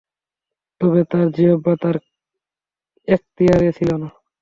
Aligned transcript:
তবে 0.81 1.01
তার 1.11 1.27
জিহবা 1.35 1.73
তার 1.81 1.95
এখতিয়ারে 3.07 3.69
ছিল 3.77 3.89
না। 4.01 4.07